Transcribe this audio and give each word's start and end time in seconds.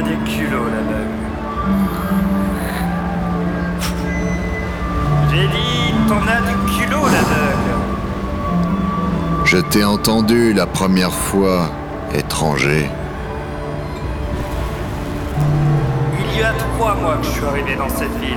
des 0.00 0.16
culots. 0.30 0.68
J'ai 5.30 5.48
dit, 5.48 5.94
t'en 6.08 6.16
as 6.16 6.40
du 6.40 6.56
culot, 6.72 7.04
l'aveugle. 7.04 7.72
Je 9.44 9.58
t'ai 9.58 9.84
entendu 9.84 10.52
la 10.54 10.66
première 10.66 11.12
fois, 11.12 11.70
étranger. 12.14 12.88
Il 16.18 16.38
y 16.38 16.42
a 16.42 16.52
trois 16.52 16.94
mois 16.94 17.16
que 17.16 17.26
je 17.26 17.30
suis 17.30 17.44
arrivé 17.44 17.76
dans 17.76 17.88
cette 17.88 18.16
ville. 18.18 18.36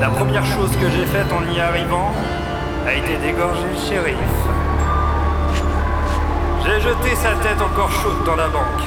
La 0.00 0.08
première 0.08 0.44
chose 0.44 0.70
que 0.76 0.90
j'ai 0.90 1.06
faite 1.06 1.32
en 1.32 1.50
y 1.50 1.60
arrivant 1.60 2.12
a 2.86 2.92
été 2.92 3.16
d'égorger 3.16 3.64
le 3.72 3.80
shérif. 3.88 4.63
J'ai 6.84 6.90
jeté 6.90 7.16
sa 7.16 7.32
tête 7.36 7.62
encore 7.62 7.90
chaude 7.90 8.24
dans 8.26 8.36
la 8.36 8.48
banque. 8.48 8.82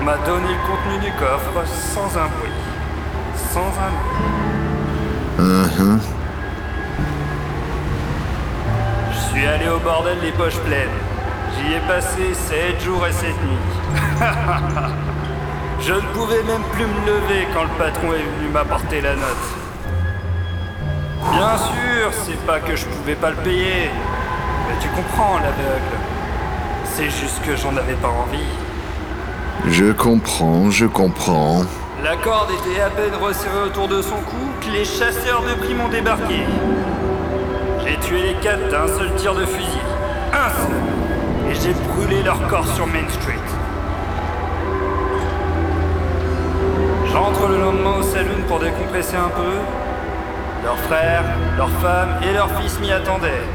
On 0.00 0.04
m'a 0.04 0.16
donné 0.18 0.46
le 0.46 0.68
contenu 0.68 0.98
du 1.00 1.10
coffre 1.18 1.66
sans 1.66 2.16
un 2.16 2.28
bruit. 2.28 2.52
Sans 3.52 3.66
un 3.66 3.90
bruit. 3.98 5.48
Uh-huh. 5.48 5.98
Je 9.12 9.18
suis 9.18 9.46
allé 9.46 9.68
au 9.68 9.80
bordel 9.80 10.18
les 10.22 10.30
poches 10.30 10.60
pleines. 10.60 10.88
J'y 11.56 11.74
ai 11.74 11.80
passé 11.88 12.34
7 12.34 12.80
jours 12.84 13.04
et 13.04 13.12
7 13.12 13.28
nuits. 13.30 14.20
Je 15.80 15.94
ne 15.94 16.06
pouvais 16.14 16.44
même 16.44 16.62
plus 16.72 16.86
me 16.86 17.06
lever 17.06 17.48
quand 17.52 17.64
le 17.64 17.84
patron 17.84 18.12
est 18.12 18.38
venu 18.38 18.48
m'apporter 18.52 19.00
la 19.00 19.16
note. 19.16 19.46
Bien 21.32 21.56
sûr, 21.58 22.12
c'est 22.12 22.46
pas 22.46 22.60
que 22.60 22.76
je 22.76 22.86
pouvais 22.86 23.16
pas 23.16 23.30
le 23.30 23.36
payer. 23.36 23.90
Mais 24.68 24.76
tu 24.80 24.88
comprends, 24.88 25.38
l'aveugle. 25.38 26.09
C'est 27.00 27.08
juste 27.08 27.40
que 27.46 27.56
j'en 27.56 27.74
avais 27.78 27.94
pas 27.94 28.08
envie. 28.08 28.44
Je 29.66 29.90
comprends, 29.90 30.70
je 30.70 30.84
comprends. 30.84 31.62
La 32.04 32.14
corde 32.16 32.50
était 32.50 32.78
à 32.78 32.90
peine 32.90 33.14
resserrée 33.14 33.62
autour 33.64 33.88
de 33.88 34.02
son 34.02 34.16
cou 34.16 34.36
que 34.60 34.70
les 34.70 34.84
chasseurs 34.84 35.42
de 35.48 35.54
prix 35.54 35.72
m'ont 35.72 35.88
débarqué. 35.88 36.40
J'ai 37.86 37.96
tué 38.00 38.22
les 38.22 38.34
quatre 38.34 38.68
d'un 38.68 38.86
seul 38.86 39.14
tir 39.14 39.34
de 39.34 39.46
fusil. 39.46 39.80
Un 40.34 40.50
seul. 40.50 41.50
Et 41.50 41.54
j'ai 41.54 41.72
brûlé 41.72 42.22
leur 42.22 42.46
corps 42.48 42.68
sur 42.74 42.86
Main 42.86 43.08
Street. 43.08 43.48
J'entre 47.10 47.48
le 47.48 47.60
lendemain 47.62 47.94
au 48.00 48.02
saloon 48.02 48.42
pour 48.46 48.58
décompresser 48.58 49.16
un 49.16 49.30
peu. 49.30 49.56
Leurs 50.64 50.80
frères, 50.80 51.24
leurs 51.56 51.72
femmes 51.80 52.20
et 52.28 52.34
leurs 52.34 52.50
fils 52.60 52.78
m'y 52.78 52.92
attendaient. 52.92 53.46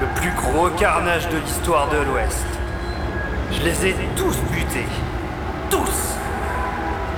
Le 0.00 0.06
plus 0.20 0.32
gros 0.32 0.68
carnage 0.70 1.28
de 1.28 1.36
l'histoire 1.38 1.88
de 1.88 1.98
l'Ouest. 1.98 2.44
Je 3.52 3.62
les 3.62 3.86
ai 3.86 3.94
tous 4.16 4.36
butés. 4.50 4.86
Tous. 5.70 6.16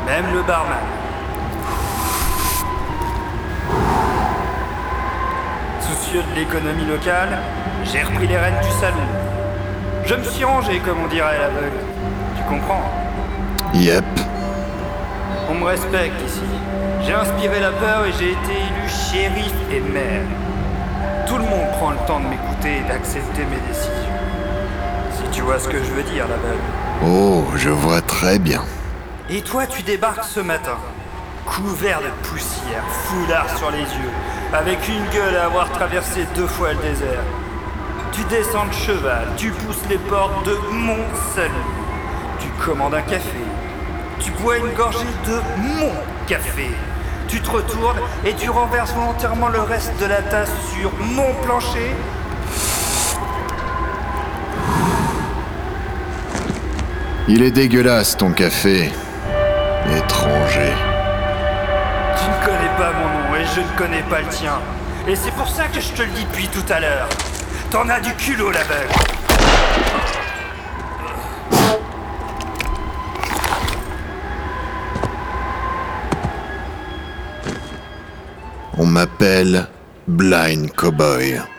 Même 0.06 0.26
le 0.34 0.42
barman. 0.42 0.76
Soucieux 5.80 6.22
de 6.22 6.38
l'économie 6.38 6.84
locale, 6.84 7.38
j'ai 7.84 8.02
repris 8.02 8.26
les 8.26 8.36
rênes 8.36 8.60
du 8.62 8.70
salon. 8.80 9.06
Je 10.04 10.14
me 10.14 10.24
suis 10.24 10.44
rangé, 10.44 10.78
comme 10.80 10.98
on 11.04 11.08
dirait 11.08 11.36
à 11.36 11.38
l'aveugle. 11.38 11.80
Tu 12.36 12.42
comprends 12.44 12.84
Yep. 13.74 14.04
On 15.50 15.54
me 15.54 15.64
respecte 15.64 16.20
ici. 16.26 16.42
J'ai 17.04 17.14
inspiré 17.14 17.60
la 17.60 17.70
peur 17.70 18.04
et 18.06 18.12
j'ai 18.12 18.32
été 18.32 18.52
élu 18.52 18.88
shérif 18.88 19.52
et 19.72 19.80
maire. 19.80 20.22
Tout 21.26 21.38
le 21.38 21.44
monde 21.44 21.70
prend 21.72 21.90
le 21.90 21.98
temps 22.06 22.20
de 22.20 22.26
m'écouter 22.26 22.78
et 22.78 22.88
d'accepter 22.88 23.44
mes 23.44 23.60
décisions. 23.68 23.92
Si 25.12 25.30
tu 25.32 25.42
vois 25.42 25.58
ce 25.58 25.68
que 25.68 25.78
je 25.78 25.90
veux 25.90 26.04
dire, 26.04 26.26
l'aveugle. 26.28 26.60
Oh, 27.04 27.44
je 27.56 27.68
vois 27.68 28.00
très 28.00 28.38
bien. 28.38 28.62
Et 29.28 29.42
toi, 29.42 29.66
tu 29.66 29.82
débarques 29.82 30.24
ce 30.24 30.38
matin, 30.38 30.78
couvert 31.44 32.00
de 32.00 32.28
poussière, 32.28 32.84
foulard 32.88 33.58
sur 33.58 33.72
les 33.72 33.78
yeux, 33.78 34.12
avec 34.52 34.78
une 34.88 35.04
gueule 35.12 35.36
à 35.36 35.46
avoir 35.46 35.68
traversé 35.72 36.26
deux 36.36 36.46
fois 36.46 36.72
le 36.74 36.78
désert. 36.78 37.24
Tu 38.12 38.22
descends 38.24 38.66
de 38.66 38.72
cheval, 38.72 39.26
tu 39.36 39.50
pousses 39.50 39.88
les 39.90 39.98
portes 39.98 40.46
de 40.46 40.56
mon 40.70 41.04
salon. 41.34 41.52
Tu 42.38 42.48
commandes 42.64 42.94
un 42.94 43.02
café. 43.02 43.40
Tu 44.20 44.30
bois 44.30 44.58
une 44.58 44.72
gorgée 44.74 45.12
de 45.26 45.40
mon 45.60 45.92
café. 46.26 46.70
Tu 47.28 47.40
te 47.40 47.50
retournes 47.50 47.98
et 48.24 48.34
tu 48.34 48.50
renverses 48.50 48.92
volontairement 48.92 49.48
le 49.48 49.60
reste 49.60 49.92
de 50.00 50.06
la 50.06 50.22
tasse 50.22 50.50
sur 50.74 50.92
mon 51.00 51.34
plancher. 51.42 51.94
Il 57.28 57.42
est 57.42 57.50
dégueulasse 57.50 58.16
ton 58.16 58.30
café. 58.30 58.92
Étranger. 59.96 60.72
Tu 62.16 62.30
ne 62.30 62.46
connais 62.46 62.76
pas 62.78 62.92
mon 62.92 63.08
nom 63.08 63.36
et 63.36 63.44
je 63.54 63.60
ne 63.60 63.78
connais 63.78 64.02
pas 64.02 64.20
le 64.20 64.28
tien. 64.28 64.60
Et 65.08 65.16
c'est 65.16 65.32
pour 65.32 65.48
ça 65.48 65.64
que 65.66 65.80
je 65.80 65.92
te 65.92 66.02
le 66.02 66.08
dis 66.08 66.24
depuis 66.24 66.48
tout 66.48 66.72
à 66.72 66.78
l'heure. 66.78 67.08
T'en 67.70 67.88
as 67.88 68.00
du 68.00 68.14
culot, 68.14 68.52
l'aveugle. 68.52 68.92
On 78.86 78.90
m'appelle 78.90 79.66
Blind 80.06 80.70
Cowboy. 80.70 81.55